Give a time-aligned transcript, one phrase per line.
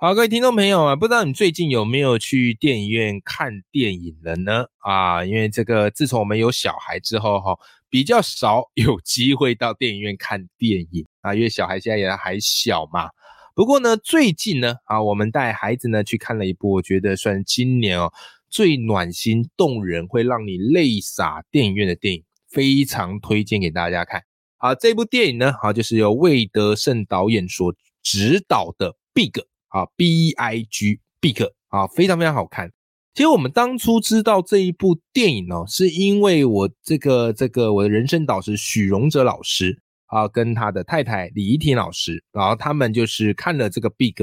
[0.00, 4.66] 好，各位听众朋友啊，不知道你最近有没有去电影院看电影了呢？
[4.76, 7.58] 啊，因为这个自从我们有小孩之后哈，
[7.90, 13.08] 比较少有机会到电影院看电影啊，因为小孩现在也还小嘛。
[13.56, 18.12] 不过呢，最近呢，啊，我们带孩子呢去看了一部，我觉得算今年哦
[18.48, 24.22] 最暖心动人，会让你泪洒电影院的电影，非常推荐给大家看。
[24.58, 29.30] 啊，这部电影呢，好就是由魏德胜导演所执导的《Big》
[29.68, 32.70] 啊，B I G Big 啊，非常非常好看。
[33.14, 44.14] 其实我们当初知道这一部电影哦，是因为我这个这个我的人生导师许荣哲老师啊，跟他的太太李怡婷老师，然后他们就是看了这个 Big。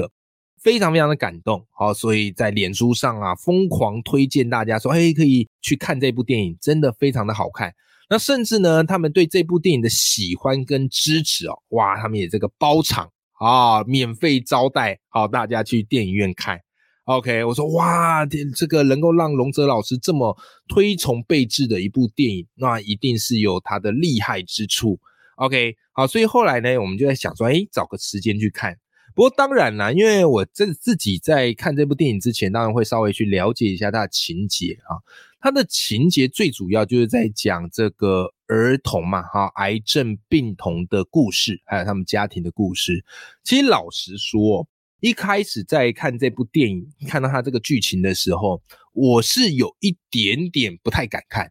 [0.58, 7.72] 非常非常的感动，好，所以在脸书上啊疯狂推荐大家说，嘿，可以去看这部电影，真的非常的好看。
[8.10, 13.08] 那甚至呢，他们对这部电影的喜欢跟支持哦，哇，他们也这个包场
[13.38, 16.60] 啊，免费招待，好，大家去电影院看。
[17.04, 20.36] OK，我说哇，这个能够让龙泽老师这么
[20.68, 24.98] 推崇备至的一部电影，那一定是有它的厉害之处。
[25.36, 28.76] OK，好，所以后来呢，我们就在想说，哎，找个时间去看。
[29.16, 35.00] 不过当然啦，因为我这自己在看这部电影之前，当然会稍微去了解一下它的情节啊。
[35.40, 43.02] 它的情节最主要就是在讲这个儿童嘛，哈，癌症病童的故事，还有他们家庭的故事。
[43.42, 44.68] 其实老实说，
[45.00, 48.60] 一开始在看这部电影，看到它这个剧情的时候，
[48.92, 51.50] 我是有一点点不太敢看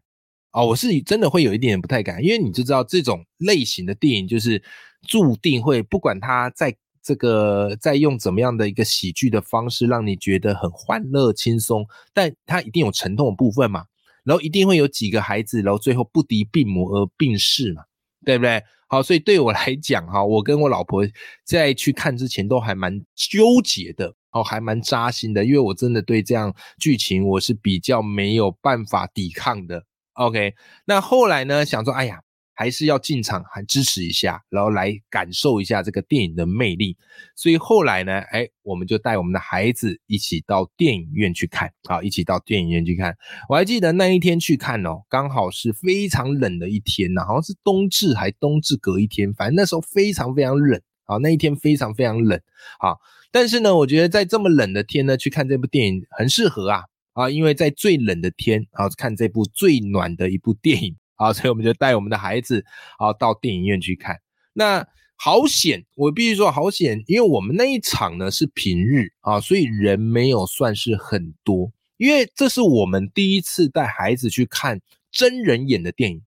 [0.52, 0.62] 啊。
[0.62, 4.62] 我是真的会有一点点不太敢，因为你就知道这种类型的电影就是
[5.08, 6.76] 注定会不管它在。
[7.06, 13.84] 这个在用怎么样的一个喜剧的方式，让你觉得很欢乐轻松，但它一定有沉痛的部分嘛，
[14.24, 17.84] 然后一定会有几个孩子，然后最后不敌病魔而病逝嘛，
[18.24, 18.60] 对不对？
[18.88, 21.06] 好，所以对我来讲哈，我跟我老婆
[21.44, 29.84] 在去看之前都还蛮纠结的，哦，还蛮扎心的，因为我真的对这样剧情我是比较没有办法抵抗的。
[30.14, 32.25] OK，那后来呢，想说，哎呀。
[32.56, 36.96] 还是要进场，还支持一下，然后来感受一下这个电影的魅力。
[37.36, 43.14] 所以后来呢，哎，我们就带我们的孩子一起到电影院去看，好，一起到电影院去看。
[43.50, 52.40] 我还记得那一天去看哦，刚好是非常冷的一天呐，好像是冬至还冬至隔一天，反正那时候非常非常冷啊，那一天非常非常冷
[52.80, 52.96] 啊。
[53.30, 60.96] 但是呢，我觉得在这么冷的天呢，去看这部电影很适合啊啊，因为在最冷的天啊，看这部最暖的一部电影。
[61.16, 62.64] 好，所以我们就带我们的孩子
[62.98, 64.20] 啊到电影院去看。
[64.52, 71.72] 那好险，我必须说好险，因为我们那一场呢是平日啊，所以人没有算是很多。
[71.96, 76.22] 因为这是我们第一次带孩子去看真人演的电影。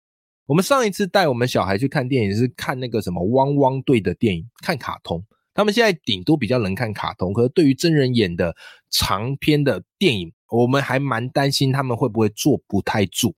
[0.47, 5.23] 我们上一次带我们小孩去看电影是看那个什么汪汪队的电影，看卡通。
[5.53, 8.55] 他们现在顶多比较能看卡通，可是对于真人演的
[8.89, 13.35] 长篇的电影，我们还蛮担心他们会不会坐不太住。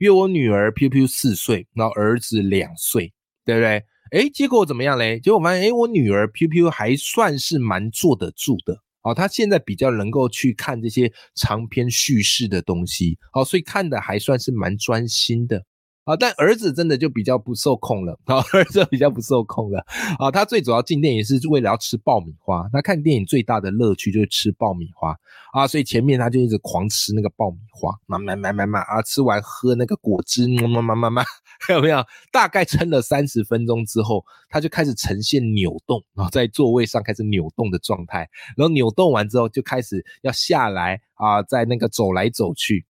[0.00, 3.12] 因为我女儿 P P 四岁，然后儿子两岁，
[3.44, 3.84] 对不对？
[4.10, 5.18] 哎，结果怎么样嘞？
[5.18, 9.14] 结果发现，哎，我女儿 P P 还算是蛮坐得住的哦。
[9.14, 15.64] 她现在比较能够去看这些长篇叙事的东西，哦，所以看的还算是蛮专心的
[16.04, 16.16] 啊。
[16.16, 19.84] 但儿子真的就比较不受控了，啊，儿子比较不受控了
[20.18, 20.30] 啊。
[20.30, 25.16] 他最主要进电影是为了要吃爆米花，他看电影最大的乐趣就是吃爆米花
[25.52, 31.24] 啊，所以前面他就一直狂吃那个爆米花，买买买买买啊，吃完喝那个果汁，慢慢慢慢慢，
[31.70, 32.04] 有没有？
[32.32, 42.84] 大概撑了三十分钟之后，他就开始呈现扭动，然后在座位上开始扭动的状态，然后扭动完之后就开始要下来啊，在那个走来走去。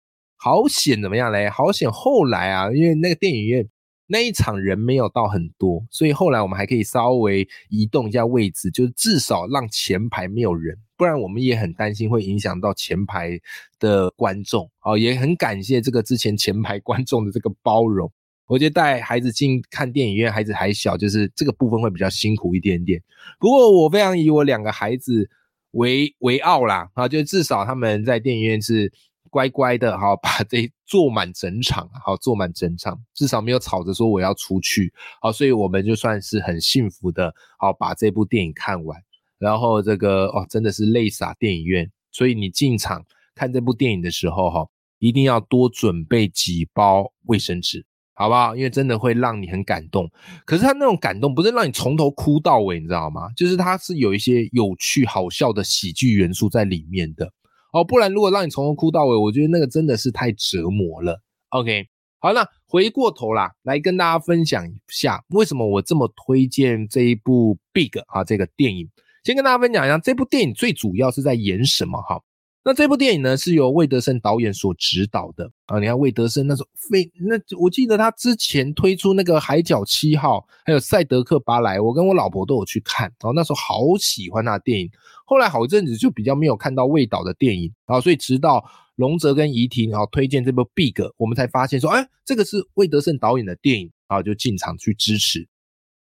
[0.44, 1.48] 好险怎么样嘞？
[1.48, 3.66] 好险后来啊，因为那个电影院
[4.06, 13.40] 那一场人没有到很多，所以后来我们还可以稍微移动一下位置，就是至少让前排没有人，不然我们也很担心会影响到前排
[13.78, 14.70] 的观众。
[14.82, 18.12] 哦，也很感谢这个之前前排观众的这个包容。
[18.46, 23.02] 我觉得带孩子进看电影院，孩子还小，就是这个部分会比较辛苦一点点。
[23.40, 25.30] 不过我非常以我两个孩子
[25.70, 28.92] 为为傲啦，啊，就至少他们在电影院是。
[29.34, 38.96] 乖乖的，好把这坐满整场，好坐满整场，至少没有吵着说我要出去，好，所以我们就算是很幸福的，好把这部电影看完，
[39.36, 43.04] 然后这个哦真的是泪洒电影院，所以你进场
[43.34, 44.68] 看这部电影的时候哈，
[45.00, 47.84] 一定要多准备几包卫生纸，
[48.14, 48.54] 好不好？
[48.54, 50.08] 因为真的会让你很感动。
[50.44, 53.22] 可是他那种感动不是让你从头哭到尾，你知道吗？
[53.36, 57.32] 就是他是有一些有趣好笑的喜剧元素在里面的
[57.74, 57.84] 哦。
[57.84, 61.20] 不然如果让你从头哭到尾，我觉得那个真的是太折磨了。
[61.50, 61.86] OK。
[62.20, 68.88] 好，那回过头啦，来跟大家分享一下为什么我这么推荐这一部《Big》啊这个电影。
[69.24, 72.22] 先跟大家分享一下这部电影最主要是在演什么哈。
[72.66, 75.78] 那这部电影呢，是由魏德胜导演所指导的啊。
[75.78, 84.90] 你看魏德胜那时候非那，我记得他之前推出那个《海角七号》，还有《赛德克巴莱》，我跟我老婆都有去看，然后那时候好喜欢他的电影。
[85.26, 88.64] 后来好一阵子就比较没有看到魏导的电影然啊，所以直到
[88.96, 95.46] 龙泽跟怡婷啊推荐这部《Big》，我们才发现说，哎，这个是魏德胜导演的电影然啊，就进场去支持。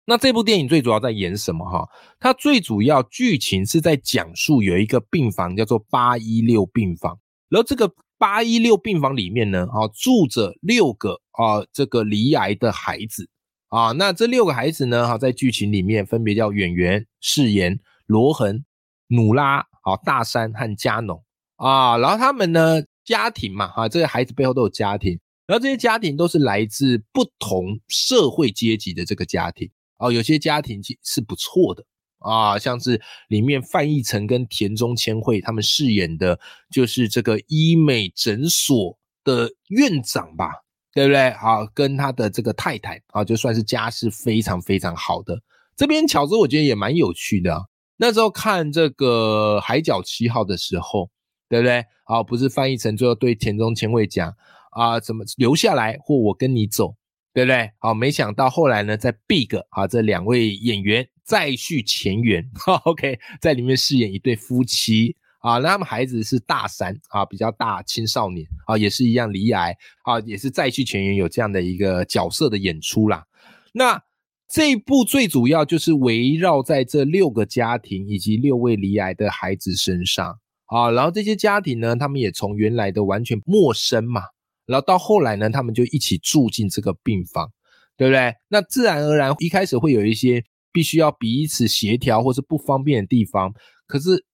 [0.06, 1.88] 那这部电影最主要在演什么哈？
[2.18, 7.16] 它最主要剧情是在讲述有一个病房叫做八一六病房，
[7.48, 13.28] 然后这个八一六病房里面呢，啊住着六个啊这个离癌的孩子
[13.68, 13.92] 啊。
[13.92, 18.64] 那这六个孩子呢，哈在剧情里面分别叫演员饰演罗恒、
[19.08, 21.22] 努拉、啊大山和加农
[21.56, 21.96] 啊。
[21.98, 29.70] 然后他们呢家庭嘛，哈这些孩子背后都有家庭，然后这些家庭都是来自不同社会阶级的这个家庭。
[30.00, 31.84] 哦，有些家庭其是不错的
[32.18, 40.50] 啊，像是里面范逸臣跟田中千惠他们饰演的，就是这个医美诊所的院长吧，
[40.92, 41.28] 对不对？
[41.28, 45.40] 啊，跟他的这个太太啊，就算是家世非常非常好的。
[45.76, 47.58] 这边巧子我觉得也蛮有趣的。
[47.96, 51.10] 那时候看这个《海角七号》的时候，
[51.48, 51.84] 对不对？
[52.04, 54.34] 啊，不是范逸臣最后对田中千惠讲
[54.72, 56.96] 啊，怎么留下来或我跟你走。
[57.32, 57.70] 对不对？
[57.78, 62.44] 好，没想到后来呢，在 Big 啊，这两位演员再续前缘，
[62.84, 73.24] OK，在里面饰演一对夫妻啊，那他们孩子是大三啊，比较大青少年啊，也是一样离癌啊，也是再续前缘，有这样的一个角色的演出啦。
[73.72, 74.02] 那
[74.48, 80.36] 这一部最主要就是围绕在这六个家庭以及六位离癌的孩子身上
[80.66, 84.22] 啊，然后这些家庭呢，他们也从原来的完全陌生嘛。
[84.70, 87.50] 然后到后来呢，他们就一起住进这个病房，
[87.96, 88.34] 对不对？
[88.48, 93.52] 那自然而然一开始会有一些必须要彼此协调或是不方便的地方，
[93.86, 94.24] 可是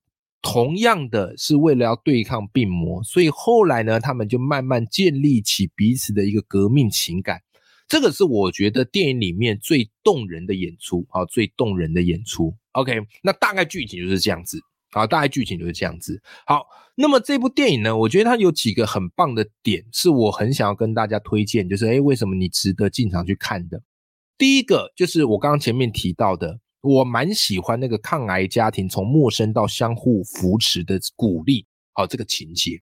[0.43, 7.41] 同样的是为了要对抗病魔，所以后来呢，他们就慢慢建立起彼此的一个革命情感。
[7.89, 12.55] 这个是我觉得电影里面最动人的演出啊，最动人的演出。
[12.73, 14.61] OK，那大概剧情就是这样子。
[14.96, 16.22] 好，大概剧情就是这样子。
[16.46, 23.82] 好，那么这部电影呢，我觉得它有几个很棒的点，是我很想要跟大家推荐，就是诶，为什么你值得进场去看的？
[24.38, 32.81] 第一个就是我刚刚前面提到的，我蛮喜欢那个抗癌家庭从陌生到相互扶持的鼓励，好，这个情节。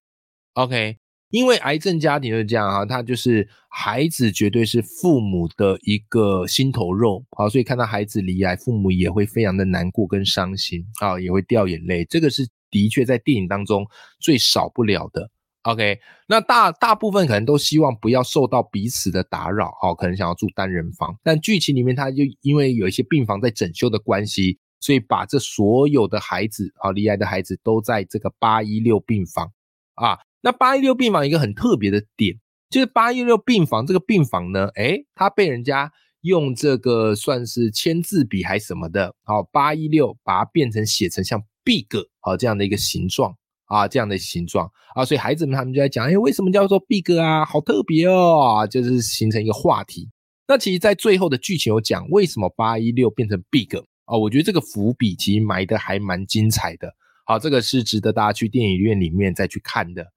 [0.53, 1.04] OK。
[1.35, 12.05] 因为癌症家庭就是这样哈，他就是孩子绝对是父母的一个心头肉啊，所以看到孩子离癌，父母也会非常的难过跟伤心啊，也会掉眼泪。
[12.05, 13.85] 这个是的确在电影当中
[14.21, 15.29] 最少不了的。
[15.63, 15.99] OK，
[16.29, 21.19] 那大大部分可能都希望不要受到彼此的打扰，哈，可能想要住单人房。
[21.25, 29.51] 但剧情里面他就因为有一些病房在整修的关系，所以把这所有的孩子啊，离癌的孩子都在这个八一六病房
[29.97, 30.17] 啊。
[30.45, 32.39] 那八一六病房一个很特别的点，
[32.69, 35.91] 就是八一六病房这个病房呢，哎，它被人家
[36.21, 41.87] 用这个算是签字笔还是什么的，好，八一六把它变成写成像 big
[42.21, 47.43] 好这样的一个形状啊，这样的形状啊，所以孩子们他们就在讲，哎，为什么叫做 big 啊？
[47.47, 50.11] 好特别哦，就是形成一个话题。
[50.47, 54.15] 那其实，在最后的剧情有讲，为什么八一六变成 big 啊？
[54.19, 56.95] 我觉得这个伏笔其实埋的还蛮精彩的。
[57.25, 60.13] 好，这个是值得大家去电影院里面再去看的。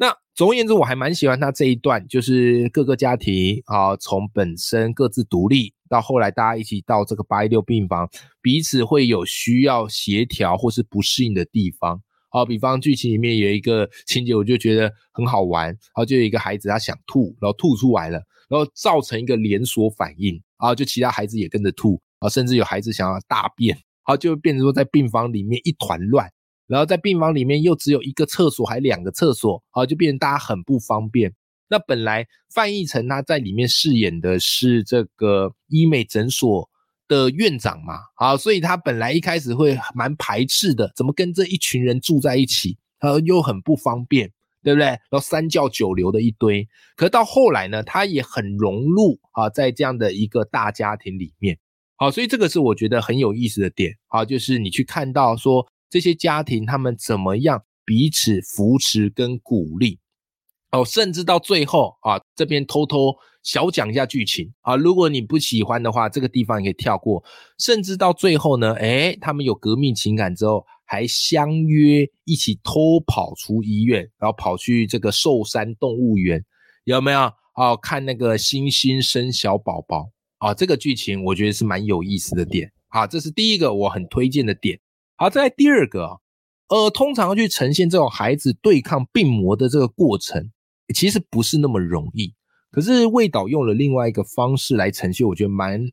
[0.00, 8.08] 那总而言之，我还蛮喜欢他这一段，就是各个家庭啊，从本身各自独立，到后来大家一起到这个八一六病房，
[8.40, 12.00] 彼此会有需要协调或是不适应的地方。
[12.30, 15.76] 好，比方剧情里面有一个情节，我就觉得很好玩。
[15.92, 26.30] 好，就有一个孩子他想吐，然后吐出来了，然后造成一个连锁反应啊，就其他孩子也跟着吐啊，甚至有孩子想要大便，好，就变成说在病房里面一团乱。
[26.68, 31.34] 然后在病房里面又只有一个厕所，还两个厕所，啊就变成大家很不方便。
[31.70, 36.68] 那本来范逸臣他在里面饰演的是这个医美诊所
[37.06, 44.30] 的院长嘛，啊，所以他本来一开始会蛮排斥的，怎么跟这一群人住在一起，然后又很不方便，
[44.62, 44.86] 对不对？
[44.86, 51.58] 然后三教九流的一堆，可到后来呢，他也很融入啊，在这样的一个大家庭里面，
[51.96, 55.66] 好，所以这个是我觉得很有意思的点，好，就是你去看到说。
[55.90, 59.98] 这些家庭他们怎么样彼此扶持跟鼓励。
[60.70, 64.76] 哦，甚至到最后啊，这边偷偷小讲一下剧情啊。
[64.76, 67.24] 如果你不喜欢的话，这个地方也可以跳过。
[67.58, 76.44] 甚至到最后呢，哎，他们有革命情感之后，还相约一起偷跑出医院，然后跑去这个寿山动物园，
[76.84, 77.32] 有没有？
[77.54, 82.70] 哦，看那个猩猩生小宝宝啊，这个剧情我觉得是蛮有意思的点。
[82.88, 84.78] 好，这是第一个我很推荐的点。
[85.20, 86.20] 好，再来第二个，
[86.68, 90.52] 呃，通常去呈现这种孩子对抗病魔的这个过程。
[90.94, 92.32] 其实不是那么容易，
[92.70, 95.90] 可是魏导用了另外一个方式来呈现，我觉得蛮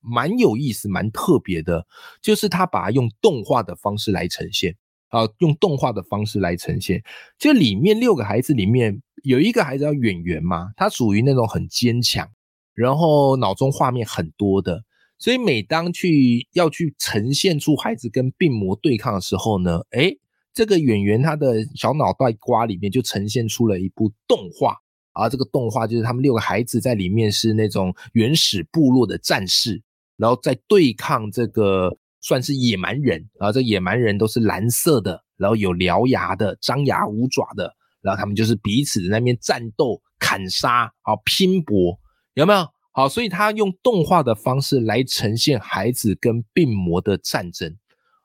[0.00, 1.84] 蛮有意思、蛮特别的，
[2.22, 4.76] 就是他把它用动画的方式来呈现
[5.08, 7.02] 啊，用动画的方式来呈现。
[7.36, 12.26] 就里面六个孩子里面有一个孩子叫远远嘛，他属于那种很坚强，
[12.74, 14.84] 然后脑中画面很多的，
[15.18, 20.16] 所以每当去要去呈现出孩子跟病魔对抗的时候呢，哎。
[20.54, 24.76] 这个演员他的小脑袋瓜里面就呈现出了一部动画，
[25.12, 29.80] 而这个动画就是他们六个孩子在里面是那种原始部落的战士，
[30.16, 41.96] 然后在对抗这个算是野蛮人啊，这野蛮人都是蓝色的，然后有獠牙的，张牙舞爪的，然后他们就是彼此在那边战斗、砍杀、啊拼搏，
[42.34, 42.66] 有没有？
[42.98, 47.72] 好，所以他用动画的方式来呈现孩子跟病魔的战争。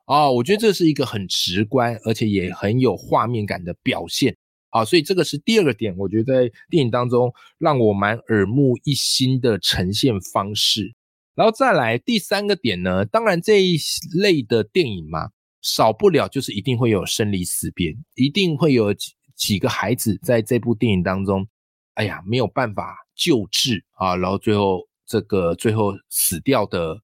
[0.08, 4.36] 哦，我觉得这是一个很直观，而且也很有画面感的表现
[4.72, 10.92] 啊，所以这个是第二个点，我觉得在电影当中让我蛮耳目一新的呈现方式。
[11.36, 13.77] 然后再来第三个点呢，当然这一
[14.15, 15.30] 类的电影嘛，
[15.62, 21.48] 少不了就是一定会有生离死别，一定会有几几个孩子在这部电影当中，
[21.94, 27.01] 哎呀没有办法救治啊，然后最后这个最后死掉的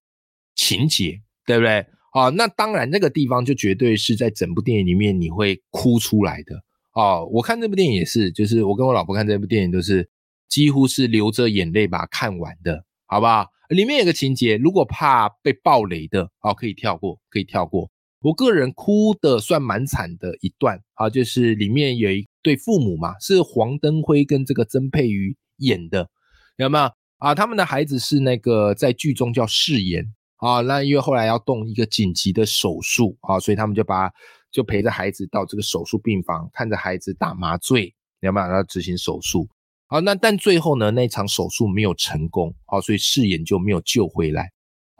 [0.54, 1.86] 情节，对不对？
[2.12, 6.60] 啊，那当然，那个地方就绝对是在整部电影里面你会哭出来的
[6.92, 7.24] 哦。
[7.32, 10.10] 我看这部电影也是，就是我跟我老婆看这部电影都是
[10.48, 13.46] 几乎是流着眼泪把它看完的，好不好？
[13.68, 17.88] 里面有个情节，如果怕被暴雷的，哦，可以跳过，可以跳过。
[18.22, 26.08] 我个人哭的算蛮惨的一段，啊，就是里面有一对父母嘛，是黄登辉跟这个曾佩瑜演的，
[26.56, 26.90] 有没有？
[27.18, 30.04] 啊，他们的孩子是那个在剧中叫誓言。
[30.36, 34.10] 啊，那因为后来要动一个紧急的手术啊，所以他们就把
[34.50, 39.46] 就陪着孩子到这个手术病房，看着孩子打麻醉，要不然要执行手术。
[39.86, 44.50] 好，那但最后呢，那场手术没有成功，好，所以誓言就没有救回来。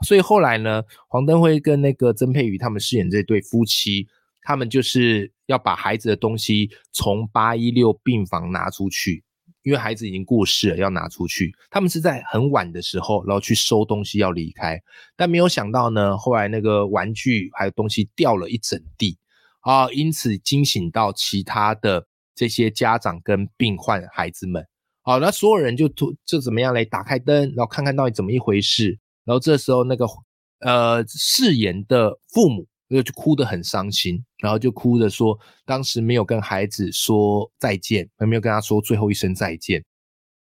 [0.05, 4.07] 所以后来呢，黄登辉跟那个曾佩瑜他们饰演这对夫妻，
[4.43, 9.23] 他们就是要把孩子的东西从八一六病房拿出去。
[9.63, 11.53] 因为孩子已经过世了，要拿出去。
[11.69, 14.81] 他们是在很晚的时候，然后去收东西要离开，
[15.15, 19.17] 但没有想到呢，后来那个玩具还有东西掉了一整地
[19.61, 24.65] 啊，因此惊醒到其他的这些家长跟病患孩子们。
[25.03, 26.85] 好，那所有人就就就怎么样嘞？
[26.85, 28.99] 打开灯，然后看看到底怎么一回事。
[29.25, 30.05] 然后这时候那个
[30.59, 32.67] 呃誓言的父母。
[32.99, 39.83] 就哭得很伤心，然后就哭着说，当时没有跟孩子说再见，没有跟他说最后一声再见。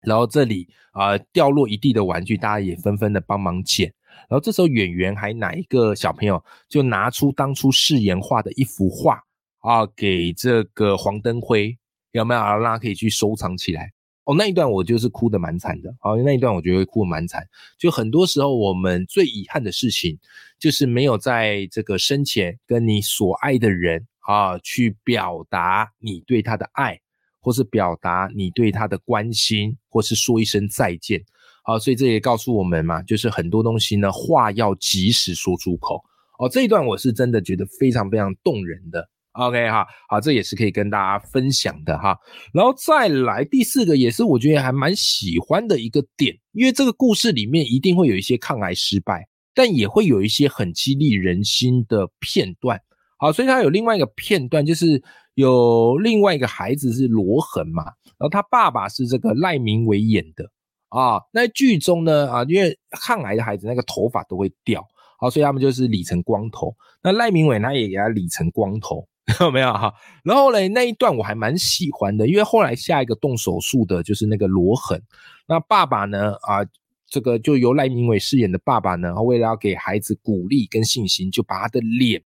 [0.02, 3.92] 然后这里啊掉落一地的玩具，大家也纷纷的帮忙捡。
[4.30, 9.20] 然后这时候演员还哪一个小朋友就拿出当初誓言画的一幅画
[9.60, 11.78] 啊，给这个黄登辉
[12.12, 13.92] 有没有让他可以去收藏起来？
[14.30, 15.90] 哦，那一段我就是哭的蛮惨的。
[16.04, 17.48] 哦，那一段我觉得哭的蛮惨。
[17.80, 20.20] 就很多时候我们最遗憾的事情，
[20.60, 27.00] 就是没有在这个生前跟你所爱的人啊，去表达你对他的爱，
[27.42, 31.24] 或是表达你对他的关心，或是说一声再见。
[31.64, 36.04] 啊，所以这也告诉我们嘛，就是很多东西呢，话要及时说出口。
[36.38, 39.10] 哦，这一段我是真的觉得非常非常动人的。
[39.40, 42.18] OK 哈，好，这也是可以跟大家分享的哈。
[42.54, 52.78] 然后再来第四个，也是我觉得还蛮喜欢的一个点，因为这个故事里面一定会有一些抗癌失败，但也会有一些很激励人心的片段。
[53.18, 55.02] 好，所以他有另外一个片段，就是
[55.36, 57.84] 有另外一个孩子是罗恒嘛，
[58.18, 60.44] 然后他爸爸是这个赖明伟演的
[60.90, 61.22] 啊。
[61.32, 64.86] 那剧中呢啊，因为抗癌的孩子那个头发都会掉，
[65.18, 66.76] 好，所以他们就是理成光头。
[67.02, 69.08] 那赖明伟他也给他理成光头。
[69.40, 69.94] 有 没有哈？
[70.24, 75.02] 然后嘞，那一段我还蛮喜欢的，因为后来下一个动手术的就是那个罗恒。
[75.48, 76.34] 那爸爸呢？
[76.42, 76.66] 啊，
[77.08, 82.22] 这个就由赖明伟饰演的爸爸呢，为了要给孩子鼓励跟信心，就把他的脸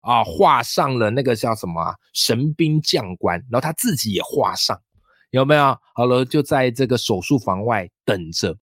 [0.00, 4.80] 啊画上了那个叫什么神兵将官，然后他自己也画上，
[5.30, 5.76] 有没有？
[5.94, 8.56] 好了，就在这个手术房外等着，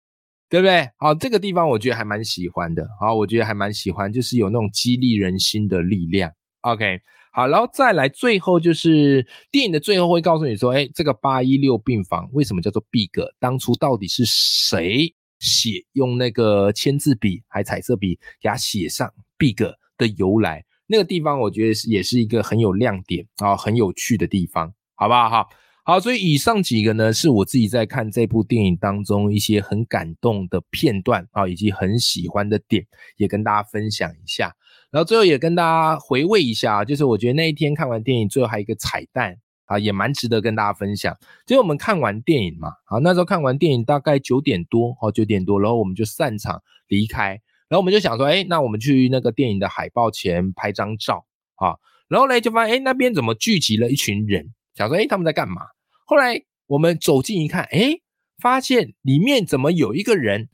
[0.48, 0.88] 对不对？
[0.96, 2.86] 好，这个地方我觉得还蛮喜欢的。
[3.00, 6.30] 好，我觉得还蛮喜欢，就是有那种激励人心的力量。
[6.60, 7.00] OK。
[7.36, 13.10] 好，然后再来最后就是电影的最后会告诉你说，哎，这个八一六病房为什么叫做 Big？
[13.40, 19.56] 当初到底是谁写用那个签字笔还彩色笔给他写上 Big
[19.98, 20.64] 的由来？
[20.86, 25.28] 那个地方我觉得是也是一个很有亮点啊，很有趣的地方，好不好？
[25.28, 25.48] 哈，
[25.84, 32.86] 好，所以以上几个呢，是我自己在看这部电影当中一些很感动的片段啊，以及很喜欢的点，
[33.16, 34.54] 也跟大家分享一下。
[34.94, 41.12] 然后最后也跟大家回味一下，就是我觉得那一天看完电影，最后还有一个彩蛋啊，也蛮值得跟大家分享。
[41.44, 47.30] 就是我们看完电影嘛，啊，那时候看完电影大概九点多，哦，九点多，然后我们就散场离开。
[47.66, 51.74] 然后我们就想说，哎，那我们去那个电影的海报前拍张照啊。
[52.06, 54.54] 然后呢，就发现，哎，那边怎么聚集了一群人？
[54.76, 55.62] 想说，哎，他们在干嘛？
[56.06, 57.98] 后来我们走近一看，哎，
[58.38, 60.48] 发现里面怎么有一个人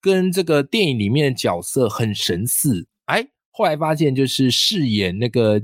[0.00, 2.88] 跟这个电影里面的角色很神似？
[3.04, 5.62] 哎，后来发现就是饰演那个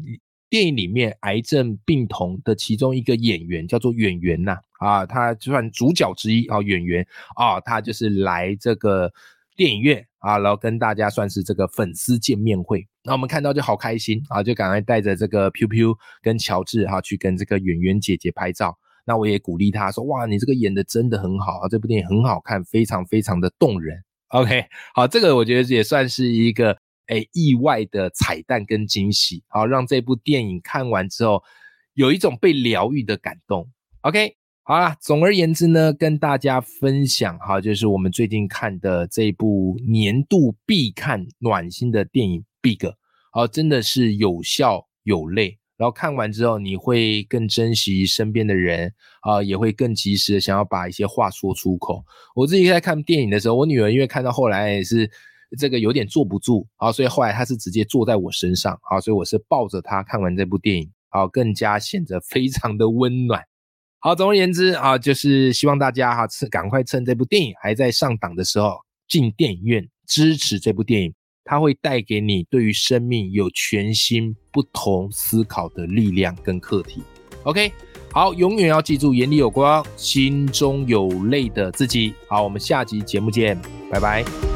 [0.49, 7.05] 电影里面癌症病童的其中一个演员，叫做演员呐，啊，他就算主角之一啊，演员
[7.35, 9.13] 啊，他就是来这个。
[9.57, 18.79] 电影院啊，然后跟大家算是这个粉丝见面会，那我们看到就好开心啊，就赶快带着这个 Piu Piu 跟乔治哈去跟这个演员姐姐拍照。
[19.05, 26.79] 那我也鼓励他说：“哇，你这个演的真的很好啊，这部电影很好看，非常非常的动人。” OK，好，这个我觉得也算是一个
[27.11, 31.43] 诶意外的彩蛋跟惊喜，好让这部电影看完之后
[31.95, 33.71] 有一种被疗愈的感动。
[34.01, 34.37] OK。
[34.63, 42.77] 好啦，总而言之呢，跟大家分享哈，就是我们最近看的这部年度必看暖心的电影《Big》，
[43.33, 52.05] 好，真的是有笑有泪，然后看完之后你会更珍惜身边的人啊，也会更及时的想要把一些话说出口。
[52.37, 55.11] 我自己在看电影的时候，我女儿因为看到后来也是
[55.59, 63.43] 这个有点坐不住啊，所以后来他是直接坐在我身上啊，所以我是抱着他看完这部电影啊，更加显得非常的温暖。
[63.99, 77.03] 好，总而言之啊，就是希望大家哈，趁赶快趁这部电影还在上档的时候进电影院支持这部电影，它会带给你对于生命有全新不同思考的力量跟课题。
[77.43, 77.73] OK，
[78.13, 82.15] 好，永远要记住眼里有光，心中有泪的自己。
[82.29, 83.61] 好，我们下集节目见，
[83.91, 84.50] 拜拜。